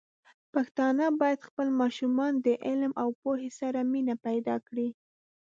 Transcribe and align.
پښتانه 0.53 1.05
بايد 1.21 1.39
خپل 1.47 1.67
ماشومان 1.81 2.33
د 2.45 2.47
علم 2.67 2.91
او 3.01 3.09
پوهې 3.21 3.49
سره 3.59 3.79
مینه 3.91 4.15
پيدا 4.25 4.55
کړي. 4.67 4.89